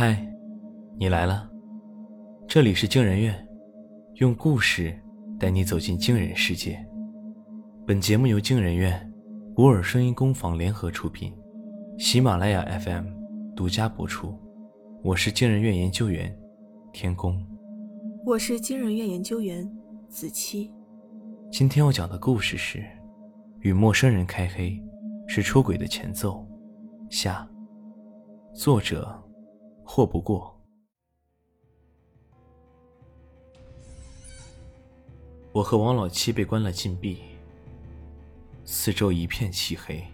[0.00, 0.16] 嗨，
[0.96, 1.50] 你来了。
[2.46, 3.34] 这里是惊人院，
[4.18, 4.96] 用故事
[5.40, 6.78] 带你走进惊人世界。
[7.84, 9.12] 本节目由惊人院、
[9.56, 11.34] 古尔声音工坊联合出品，
[11.98, 13.06] 喜马拉雅 FM
[13.56, 14.38] 独家播出。
[15.02, 16.32] 我是惊人院研究员
[16.92, 17.44] 天宫，
[18.24, 19.68] 我是惊人院研究员
[20.08, 20.72] 子期。
[21.50, 22.86] 今天要讲的故事是：
[23.62, 24.80] 与陌生人开黑
[25.26, 26.46] 是出轨的前奏。
[27.10, 27.50] 下，
[28.54, 29.24] 作者。
[29.90, 30.54] 或不过，
[35.50, 37.22] 我和王老七被关了禁闭，
[38.66, 40.04] 四周一片漆黑，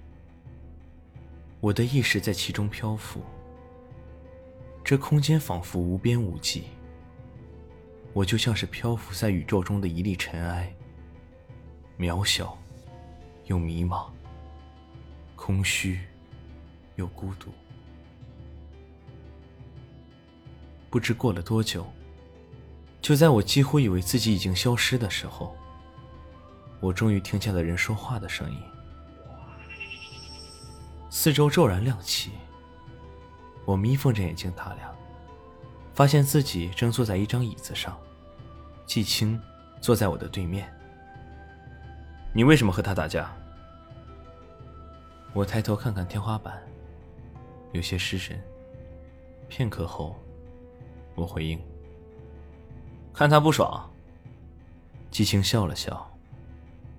[1.61, 3.21] 我的意识在其中漂浮，
[4.85, 6.63] 这空间仿佛无边无际，
[8.13, 10.73] 我就像是漂浮在宇宙中的一粒尘埃，
[11.99, 12.57] 渺小
[13.47, 14.09] 又迷茫，
[15.35, 15.99] 空虚
[16.95, 17.51] 又孤独。
[20.95, 21.85] 不知过了多久，
[23.03, 25.53] 就在我几乎以为自己已经消失的时候，
[26.79, 28.63] 我终于听见了人说话的声音。
[31.11, 32.31] 四周骤然亮起，
[33.65, 34.95] 我眯缝着眼睛打量，
[35.93, 37.99] 发现自己正坐在一张椅子上，
[38.87, 39.43] 季青
[39.81, 40.73] 坐在我的对面。
[42.33, 43.37] 你为什么和他打架？
[45.33, 46.63] 我抬头看看天花板，
[47.73, 48.41] 有些失神。
[49.49, 50.17] 片刻后。
[51.15, 51.61] 我回应
[53.15, 53.91] ：“看他不爽。”
[55.11, 56.11] 季青笑了笑，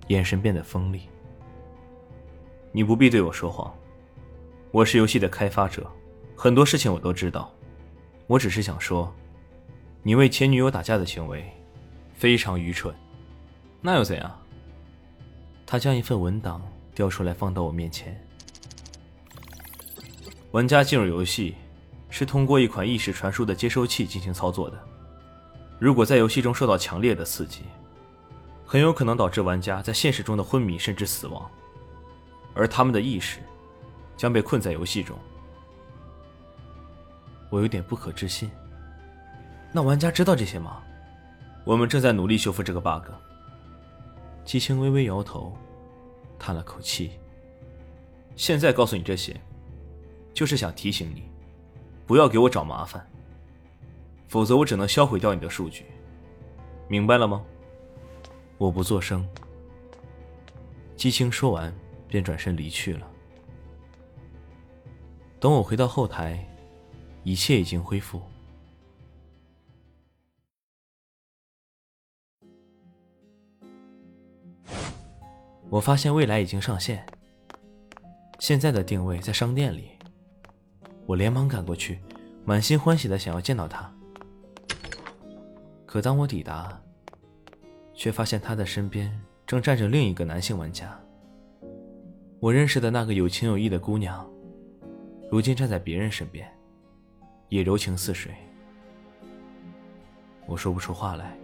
[0.08, 1.02] 眼神变得锋利。
[2.72, 3.74] “你不必对我说谎，
[4.70, 5.90] 我是游戏的开发者，
[6.34, 7.52] 很多事情我都知道。
[8.26, 9.12] 我只是想说，
[10.02, 11.44] 你为前女友打架的行为
[12.14, 12.94] 非常愚蠢。
[13.80, 14.40] 那又怎样？”
[15.66, 16.62] 他将一份文档
[16.94, 18.18] 调出来放到我面前。
[20.52, 21.54] 玩家进入游戏。
[22.08, 24.78] 是通过一款意识传输的接收器进行操作的。
[25.78, 27.62] 如果在游戏中受到强烈的刺激，
[28.64, 31.50] 很有可能导致玩家在现实中的昏迷甚至死亡，
[32.54, 33.40] 而他们的意识
[34.16, 35.16] 将被困在游戏中。
[37.50, 38.50] 我有点不可置信。
[39.72, 40.82] 那玩家知道这些吗？
[41.64, 43.10] 我们正在努力修复这个 bug。
[44.44, 45.56] 季青微微摇头，
[46.38, 47.12] 叹了口气。
[48.36, 49.38] 现在告诉你这些，
[50.32, 51.28] 就是想提醒你。
[52.06, 53.04] 不要给我找麻烦，
[54.28, 55.84] 否则我只能销毁掉你的数据，
[56.88, 57.44] 明白了吗？
[58.58, 59.28] 我不作声。
[60.96, 61.74] 姬青说完，
[62.06, 63.10] 便转身离去了。
[65.40, 66.42] 等我回到后台，
[67.24, 68.22] 一切已经恢复。
[75.68, 77.04] 我发现未来已经上线，
[78.38, 79.95] 现在的定位在商店里。
[81.06, 82.00] 我连忙赶过去，
[82.44, 83.90] 满心欢喜的想要见到他。
[85.86, 86.78] 可当我抵达，
[87.94, 89.16] 却发现他的身边
[89.46, 91.00] 正站着另一个男性玩家。
[92.40, 94.28] 我认识的那个有情有义的姑娘，
[95.30, 96.46] 如今站在别人身边，
[97.48, 98.34] 也柔情似水。
[100.44, 101.38] 我说不出话来，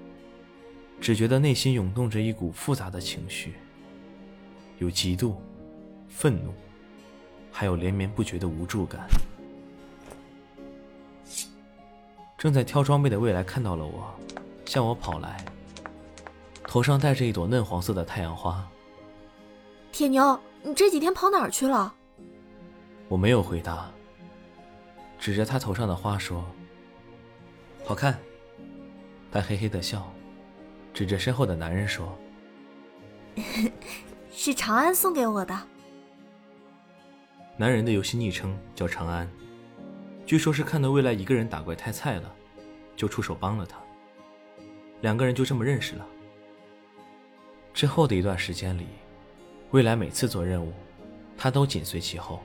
[1.00, 3.54] 只觉得内心涌动着一股复杂的情绪，
[4.78, 5.34] 有嫉妒、
[6.08, 6.52] 愤怒，
[7.50, 9.08] 还有连绵不绝的无助感。
[12.42, 14.12] 正在挑装备的未来看到了我，
[14.64, 15.44] 向我跑来，
[16.64, 18.68] 头上戴着一朵嫩黄色的太阳花。
[19.92, 21.94] 铁牛，你这几天跑哪儿去了？
[23.06, 23.88] 我没有回答，
[25.20, 26.44] 指着他头上的花说
[27.86, 28.18] ：“好看。”
[29.30, 30.12] 他嘿嘿的笑，
[30.92, 32.12] 指着身后的男人说
[34.32, 35.56] ：“是长安送给我的。”
[37.56, 39.30] 男人的游戏昵称叫长安。
[40.32, 42.34] 据说，是看到未来一个人打怪太菜了，
[42.96, 43.78] 就出手帮了他。
[45.02, 46.06] 两个人就这么认识了。
[47.74, 48.86] 之后的一段时间里，
[49.72, 50.72] 未来每次做任务，
[51.36, 52.40] 他都紧随其后，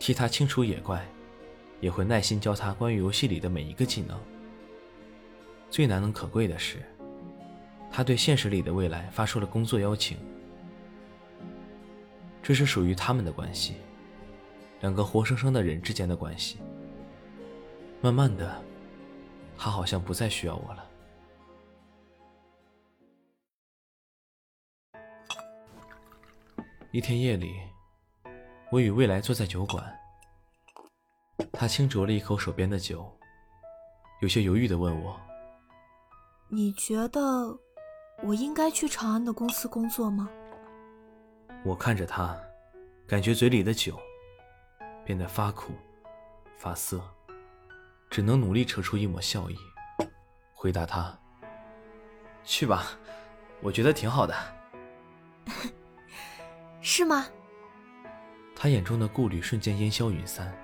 [0.00, 1.06] 替他清除野怪，
[1.80, 4.20] 也会耐心教他关于游戏里的每一个技能。
[5.70, 6.82] 最难能可贵的是，
[7.88, 10.18] 他对现实里的未来发出了工作邀请。
[12.42, 13.74] 这是属于他们的关系。
[14.84, 16.58] 两个活生生的人之间的关系。
[18.02, 18.62] 慢慢的，
[19.56, 20.86] 他好像不再需要我了。
[26.92, 27.62] 一天夜里，
[28.70, 29.82] 我与未来坐在酒馆，
[31.50, 33.10] 他轻酌了一口手边的酒，
[34.20, 35.18] 有些犹豫的问我
[36.52, 37.58] ：“你觉得
[38.22, 40.28] 我应该去长安的公司工作吗？”
[41.64, 42.38] 我看着他，
[43.06, 43.98] 感觉嘴里的酒。
[45.04, 45.74] 变得发苦、
[46.56, 47.02] 发涩，
[48.08, 49.58] 只能努力扯出一抹笑意，
[50.52, 51.18] 回答他
[52.42, 52.86] ：“去吧，
[53.60, 54.34] 我觉得挺好的。
[56.80, 57.26] ”是吗？
[58.56, 60.56] 他眼中的顾虑瞬间烟消云散，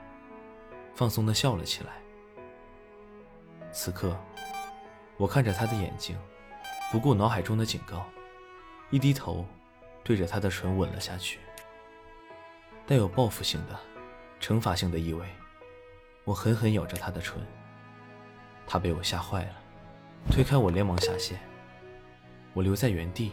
[0.95, 1.93] 放松的笑了起来。
[3.73, 4.19] 此刻，
[5.17, 6.19] 我看着他的眼睛，
[6.91, 8.07] 不顾脑海中的警告，
[8.91, 9.45] 一低头，
[10.03, 11.41] 对着他的唇吻了下去。
[12.87, 13.79] 带有报复性的、
[14.50, 15.25] 惩罚性的意味，
[16.25, 17.41] 我狠狠咬着他的唇。
[18.67, 19.55] 他被我吓坏了，
[20.29, 21.38] 推开我，连忙下线。
[22.52, 23.31] 我留在原地，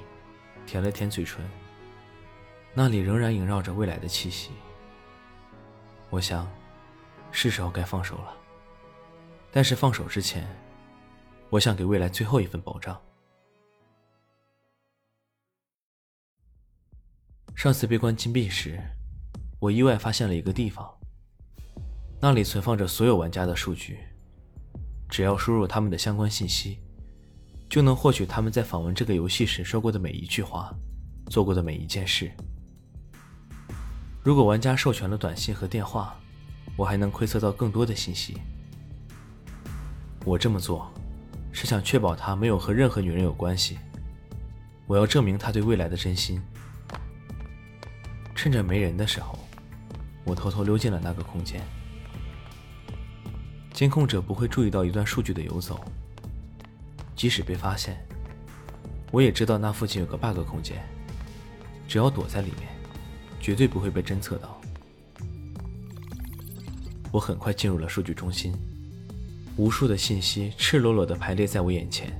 [0.67, 1.43] 舔了舔嘴唇，
[2.71, 4.51] 那里仍然萦绕着未来的气息。
[6.11, 6.47] 我想，
[7.31, 8.37] 是时候该放手了。
[9.51, 10.47] 但是放手之前，
[11.49, 13.01] 我想给未来最后一份保障。
[17.55, 18.79] 上次被关禁闭时，
[19.59, 20.95] 我意外发现了一个地方，
[22.19, 23.99] 那里存放着所有玩家的数据，
[25.07, 26.79] 只要输入他们的相关信息，
[27.69, 30.73] 就能获取他们在访问这个游戏时说过的每一句话，
[31.29, 32.31] 做过的每一件事。
[34.23, 36.19] 如果玩家授权了短信和电话，
[36.75, 38.37] 我还能窥测到更多的信息。
[40.25, 40.91] 我这么做，
[41.51, 43.77] 是想确保他没有和任何女人有关系。
[44.87, 46.41] 我要证明他对未来的真心。
[48.33, 49.37] 趁着没人的时候，
[50.25, 51.61] 我偷偷溜进了那个空间。
[53.77, 55.79] 监控者不会注意到一段数据的游走。
[57.15, 57.95] 即使被发现，
[59.11, 60.83] 我也知道那附近有个 bug 空间，
[61.87, 62.67] 只要躲在里面，
[63.39, 64.59] 绝对不会被侦测到。
[67.11, 68.51] 我很快进入了数据中心。
[69.57, 72.11] 无数的信息赤裸裸地排列在我眼前。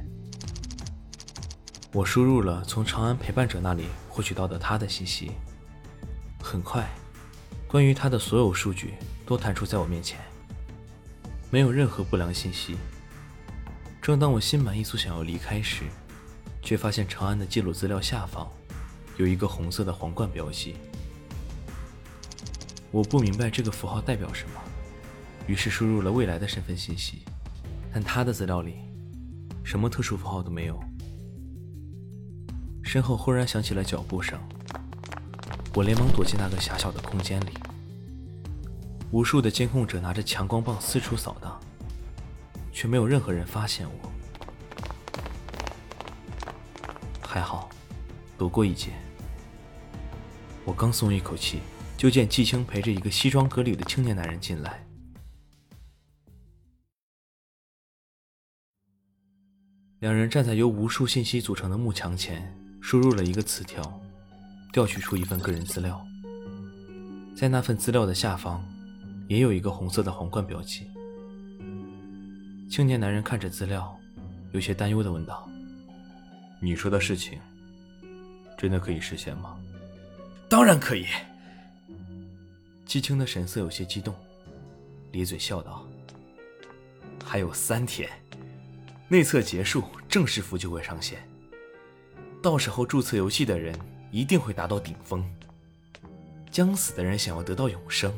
[1.92, 5.31] 我输入了从长安陪伴者那里获取到的他的信息。
[6.39, 6.88] 很快，
[7.68, 8.94] 关于他的所有数据
[9.25, 10.19] 都弹出在我面前，
[11.49, 12.77] 没有任何不良信息。
[14.01, 15.83] 正当我心满意足想要离开时，
[16.61, 18.49] 却发现长安的记录资料下方
[19.17, 20.75] 有一个红色的皇冠标记。
[22.91, 24.61] 我不明白这个符号代表什么。
[25.45, 27.23] 于是输入了未来的身份信息，
[27.93, 28.75] 但他的资料里
[29.63, 30.77] 什么特殊符号都没有。
[32.83, 34.38] 身后忽然响起了脚步声，
[35.73, 37.53] 我连忙躲进那个狭小的空间里。
[39.12, 41.57] 无数的监控者拿着强光棒四处扫荡，
[42.74, 44.12] 却没有任何人发现我。
[47.21, 47.69] 还好，
[48.38, 48.92] 躲过一劫。
[50.65, 51.62] 我刚松一口气，
[51.95, 54.86] 就见季青陪着一个西装革履的青年男人进来。
[60.00, 63.81] 两人站在由无数信息组成的幕墙前，输入了一个词条，
[64.74, 66.06] 调取出一份个人资料。
[67.36, 68.63] 在那份资料的下方，
[69.27, 70.88] 也有一个红色的皇冠标记。
[72.69, 73.97] 青年男人看着资料，
[74.51, 75.50] 有些担忧地问道
[76.62, 77.39] ：“你说的事情，
[78.57, 79.57] 真的可以实现吗
[80.50, 81.06] ？”“当然可以。”
[82.85, 84.15] 季青的神色有些激动，
[85.12, 85.85] 咧嘴笑道
[87.24, 88.09] ：“还有三天。”
[89.09, 91.19] 内测结束，正式服就会上线。
[92.41, 93.77] 到时候注册游戏的人
[94.12, 95.25] 一定会达到顶峰。
[96.51, 98.13] 将死的人想要得到永生，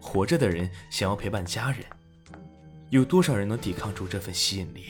[0.00, 1.84] 活着的人想要陪伴家人，
[2.88, 4.86] 有多少人能抵抗住这份吸引力？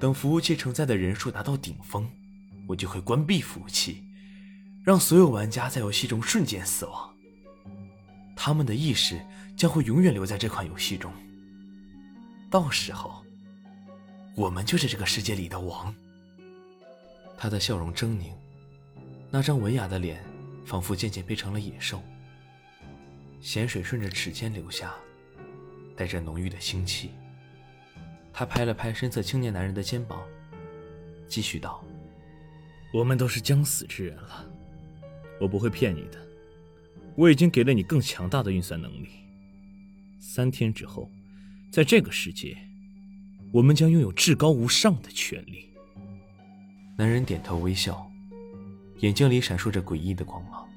[0.00, 2.10] 等服务器承载的人数达到顶峰，
[2.66, 4.02] 我就会关闭服务器，
[4.84, 7.14] 让所有玩家在游戏中瞬间死亡。
[8.36, 9.20] 他们的意识
[9.56, 11.12] 将会永远留在这款游戏中。
[12.50, 13.24] 到时候。
[14.34, 15.92] 我们就是这个世界里的王。
[17.36, 18.30] 他的笑容狰狞，
[19.32, 20.24] 那张文雅的脸
[20.64, 22.00] 仿佛渐渐变成了野兽。
[23.40, 24.94] 咸水顺着齿尖流下，
[25.96, 27.10] 带着浓郁的腥气。
[28.32, 30.22] 他拍了拍身侧青年男人的肩膀，
[31.26, 31.84] 继续道
[32.94, 34.46] ：“我们都是将死之人了，
[35.40, 36.18] 我不会骗你的。
[37.16, 39.08] 我已经给了你更强大的运算能力。
[40.20, 41.10] 三天之后，
[41.70, 42.56] 在这个世界。”
[43.50, 45.70] 我们将拥有至高无上的权利。
[46.98, 48.06] 男人点头微笑，
[48.98, 50.67] 眼睛里闪烁着诡异的光芒。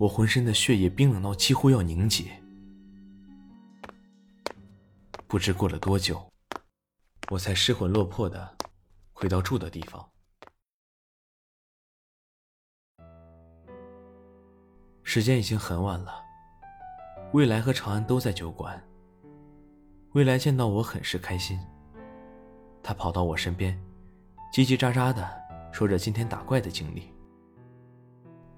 [0.00, 2.24] 我浑身的血液冰冷到几乎要凝结。
[5.28, 6.26] 不知过了多久，
[7.30, 8.56] 我才失魂落魄的
[9.12, 10.08] 回到住的地方。
[15.02, 16.14] 时间已经很晚了，
[17.34, 18.82] 未来和长安都在酒馆。
[20.12, 21.60] 未来见到我很是开心，
[22.82, 23.78] 他跑到我身边，
[24.50, 25.30] 叽叽喳喳的
[25.70, 27.12] 说着今天打怪的经历，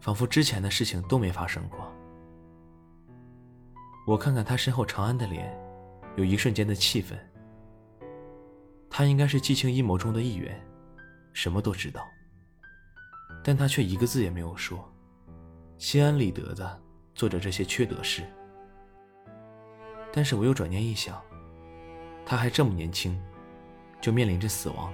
[0.03, 1.79] 仿佛之前的事情都没发生过。
[4.05, 5.57] 我看看他身后长安的脸，
[6.17, 7.17] 有一瞬间的气愤。
[8.91, 10.61] 他应该是季青阴谋中的一员，
[11.33, 12.05] 什么都知道，
[13.45, 14.93] 但他却一个字也没有说，
[15.79, 16.83] 心安理得的
[17.15, 18.25] 做着这些缺德事。
[20.13, 21.23] 但是我又转念一想，
[22.27, 23.17] 他还这么年轻，
[24.01, 24.93] 就面临着死亡，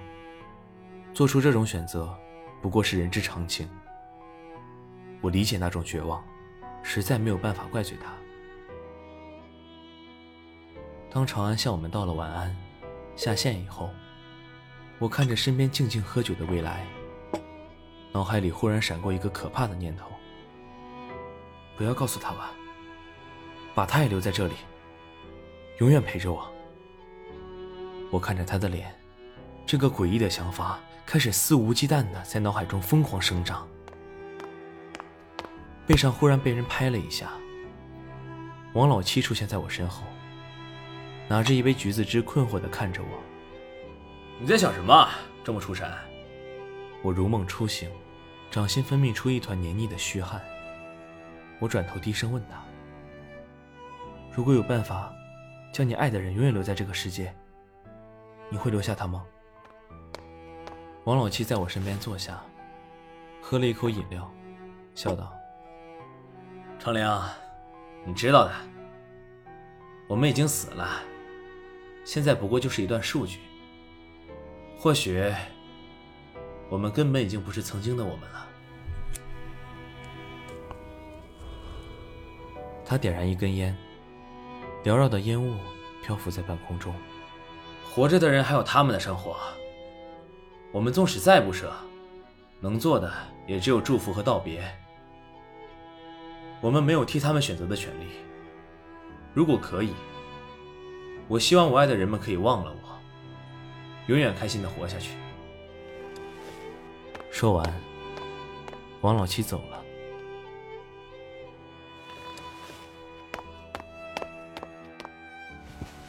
[1.15, 2.15] 做出这种选择，
[2.61, 3.67] 不过是人之常情。
[5.21, 6.25] 我理解那种绝望，
[6.83, 8.13] 实在没有办法怪罪他。
[11.11, 12.55] 当长安向我们道了晚安，
[13.17, 13.91] 下线以后，
[14.99, 16.87] 我看着身边静静喝酒的未来，
[18.13, 20.07] 脑海里忽然闪过一个可怕的念头：
[21.77, 22.53] 不要告诉他吧，
[23.75, 24.55] 把他也留在这里。
[25.79, 26.47] 永远陪着我。
[28.11, 28.95] 我看着他的脸，
[29.65, 33.69] 这个诡异的想法开始肆无忌惮的在脑海中疯狂生长。
[35.89, 37.31] 背上忽然被人拍了一下，
[38.75, 40.05] 王老七出现在我身后，
[41.27, 43.09] 拿着一杯橘子汁，困惑的看着我。
[44.39, 45.09] 你在想什么？
[45.43, 45.91] 这么出神？
[47.03, 47.91] 我如梦初醒，
[48.51, 50.43] 掌心分泌出一团黏腻的虚汗。
[51.59, 52.63] 我转头低声问他
[54.37, 55.11] ：“如果有办法？”
[55.73, 57.35] 将你爱的人永远留在这个世界，
[58.51, 59.25] 你会留下他吗？
[61.05, 62.43] 王老七在我身边坐下，
[63.41, 64.31] 喝了一口饮料，
[64.95, 65.33] 笑道
[66.89, 67.23] ：“程玲，
[68.07, 68.53] 你知道的，
[70.07, 71.03] 我们已经死了，
[72.03, 73.41] 现在不过就是一段数据。
[74.79, 75.31] 或许，
[76.71, 78.47] 我们根本已经不是曾经的我们了。”
[82.87, 83.77] 他点燃一根烟。
[84.85, 85.59] 缭绕的烟雾
[86.03, 86.95] 漂浮在半空中。
[87.93, 89.37] 活着的人还有他们的生活，
[90.73, 91.71] 我们纵使再不舍，
[92.61, 93.13] 能做的
[93.47, 94.65] 也只有祝福和道别。
[96.61, 98.07] 我们没有替他们选择的权利。
[99.33, 99.93] 如果可以，
[101.29, 102.99] 我希望我爱的人们可以忘了我，
[104.09, 105.13] 永远开心的活下去。
[107.31, 107.81] 说完，
[109.03, 109.85] 王老七走了。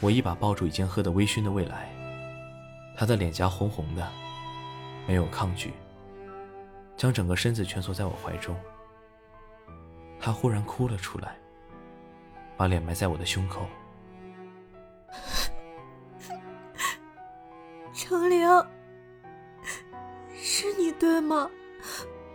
[0.01, 1.94] 我一把抱住已经喝得微醺的未来，
[2.96, 4.12] 他的脸颊红红的，
[5.06, 5.74] 没有抗拒，
[6.96, 8.56] 将整个身子蜷缩在我怀中。
[10.19, 11.38] 他忽然哭了出来，
[12.57, 13.67] 把脸埋在我的胸口。
[17.93, 18.47] 程玲，
[20.35, 21.49] 是你对吗？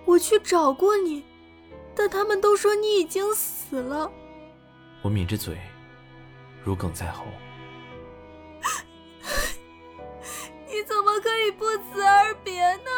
[0.07, 1.25] 我去找过你，
[1.95, 4.11] 但他们都说你已经死了。
[5.03, 5.59] 我抿着嘴，
[6.63, 7.25] 如鲠在喉。
[10.67, 12.91] 你怎么可以不辞而别呢？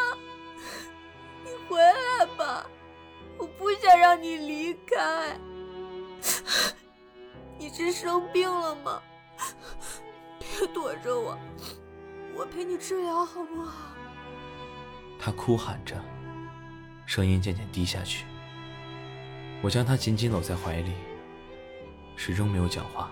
[1.44, 2.75] 你回来吧，我
[3.58, 5.38] 不想让你离开。
[7.58, 9.02] 你是生病了吗？
[10.38, 11.38] 别躲着我，
[12.34, 13.94] 我陪你治疗好不好？
[15.18, 16.00] 他哭喊着，
[17.06, 18.24] 声音渐渐低下去。
[19.62, 20.92] 我将他紧紧搂在怀里，
[22.16, 23.10] 始终没有讲话。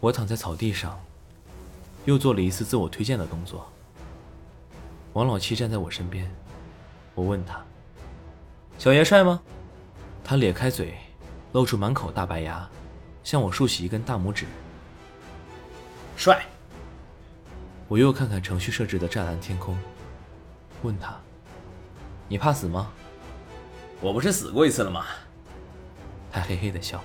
[0.00, 0.98] 我躺在草地上，
[2.06, 3.70] 又做了一次自我推荐的动作。
[5.12, 6.34] 王老七站在我身边，
[7.14, 7.62] 我问他
[8.78, 9.42] ：“小爷帅吗？”
[10.24, 10.96] 他咧开嘴，
[11.52, 12.68] 露出满口大白牙，
[13.22, 14.46] 向我竖起一根大拇指。
[16.16, 16.42] 帅。
[17.88, 19.76] 我又看看程序设置的湛蓝天空，
[20.82, 21.14] 问他
[22.26, 22.90] ：“你怕死吗？”
[24.00, 25.06] 我不是死过一次了吗？
[26.30, 27.02] 他嘿嘿的笑。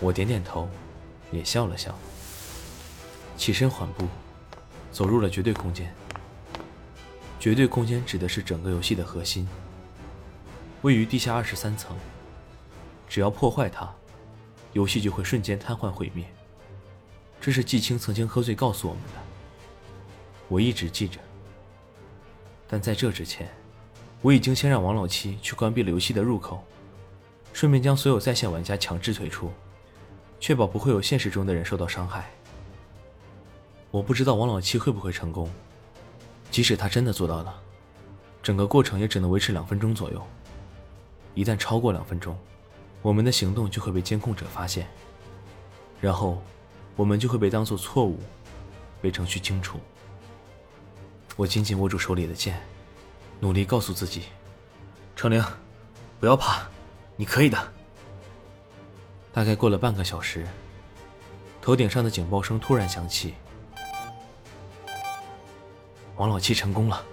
[0.00, 0.68] 我点点头。
[1.32, 1.92] 也笑了笑，
[3.36, 4.06] 起身缓步，
[4.90, 5.94] 走入了绝对空间。
[7.38, 9.46] 绝对空间指的是整个游戏的核心，
[10.82, 11.96] 位于地下二十三层。
[13.08, 13.88] 只要破坏它，
[14.72, 16.26] 游戏就会瞬间瘫痪毁灭。
[17.40, 19.20] 这是季青曾经喝醉告诉我们的，
[20.48, 21.20] 我一直记着。
[22.66, 23.48] 但在这之前，
[24.22, 26.64] 我已经先让王老七去关闭了游戏的入口，
[27.52, 29.52] 顺便将所有在线玩家强制退出。
[30.40, 32.28] 确保不会有现实中的人受到伤害。
[33.96, 35.50] 我不知道王老七会不会成功，
[36.50, 37.62] 即使他真的做到了，
[38.42, 40.22] 整个过程也只能维持两分钟左右。
[41.34, 42.36] 一旦超过两分钟，
[43.00, 44.86] 我们的行动就会被监控者发现，
[45.98, 46.42] 然后
[46.94, 48.18] 我们就会被当做错误，
[49.00, 49.80] 被程序清除。
[51.34, 52.60] 我紧紧握住手里的剑，
[53.40, 54.24] 努力告诉自己：
[55.16, 55.42] 程玲，
[56.20, 56.68] 不要怕，
[57.16, 57.56] 你可以的。
[59.32, 60.46] 大概过了半个小时，
[61.62, 63.32] 头顶上的警报声突然响起。
[66.16, 67.04] 王老七成功了！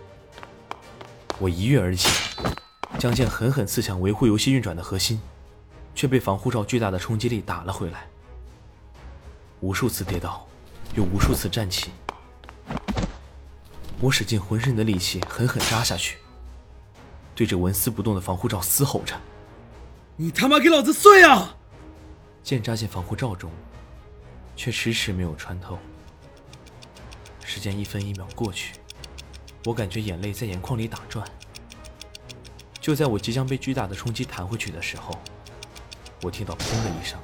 [1.38, 2.08] 我一跃而起，
[2.98, 5.22] 将剑狠狠刺向维护游戏运转的核心，
[5.94, 8.08] 却被防护罩巨大的冲击力打了回来。
[9.60, 10.48] 无数次跌倒，
[10.96, 11.92] 又无数次站起，
[14.00, 16.20] 我使尽浑身的力气，狠狠扎下去，
[17.36, 19.20] 对着纹丝不动的防护罩嘶吼着
[20.16, 21.58] ：“你他妈给老子碎啊！”
[22.42, 23.52] 剑扎进防护罩中，
[24.56, 25.78] 却迟迟没有穿透。
[27.44, 28.76] 时间一分一秒过去，
[29.66, 31.28] 我感觉眼泪在眼眶里打转。
[32.82, 35.18] 就在我即将被巨大的冲击弹回去的时候，
[36.22, 37.18] 我听到“砰”的一声。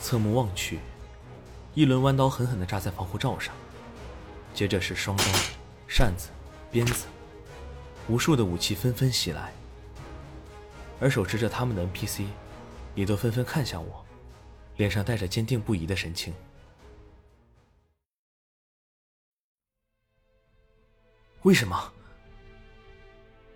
[0.00, 0.80] 侧目望去，
[1.74, 3.54] 一轮弯刀狠狠地扎在防护罩上，
[4.54, 5.24] 接着是双刀、
[5.86, 6.28] 扇子、
[6.70, 7.06] 鞭子，
[8.08, 9.52] 无数的武器纷纷袭来，
[11.00, 12.26] 而手持着他们的 NPC。
[12.94, 14.04] 也都纷纷看向我，
[14.76, 16.32] 脸上带着坚定不移的神情。
[21.44, 21.92] 为什么？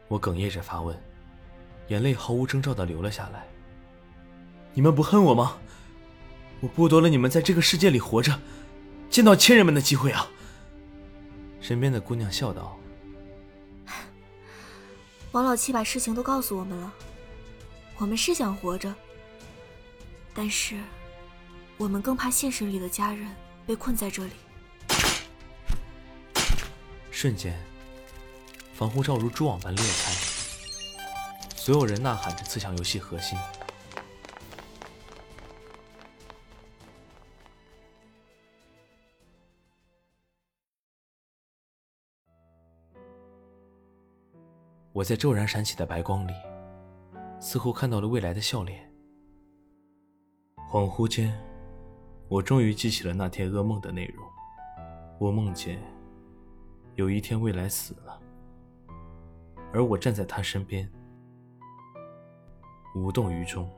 [0.08, 0.98] 我哽咽着发问，
[1.88, 3.46] 眼泪毫无征兆的流了下来。
[4.74, 5.58] 你们不恨我吗？
[6.60, 8.38] 我剥夺了你们在这个世界里活着、
[9.08, 10.28] 见到亲人们的机会啊！
[11.62, 12.78] 身边的姑娘笑道
[15.32, 16.92] ：“王老七把事情都告诉我们了，
[17.96, 18.94] 我们是想活着。”
[20.34, 20.78] 但是，
[21.78, 23.34] 我们更怕现实里的家人
[23.66, 24.32] 被困在这里。
[27.10, 27.58] 瞬间，
[28.78, 30.12] 防护罩如蛛网般裂开，
[31.56, 33.36] 所有人呐喊着刺向游戏核心。
[44.92, 46.32] 我在骤然闪起的白光里，
[47.40, 48.88] 似乎看到了未来的笑脸。
[50.70, 51.36] 恍惚间，
[52.28, 54.24] 我终于记起了那天噩梦的内容。
[55.18, 55.82] 我梦见
[56.94, 58.22] 有一天未来死了，
[59.72, 60.90] 而我站在他身边，
[62.94, 63.70] 无动于衷。